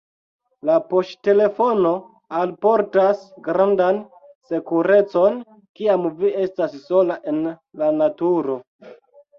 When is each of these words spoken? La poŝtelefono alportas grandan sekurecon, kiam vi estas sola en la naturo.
La 0.67 0.75
poŝtelefono 0.93 1.91
alportas 2.39 3.21
grandan 3.49 4.01
sekurecon, 4.55 5.41
kiam 5.83 6.11
vi 6.25 6.35
estas 6.49 6.77
sola 6.89 7.21
en 7.35 7.45
la 7.85 7.97
naturo. 8.03 8.63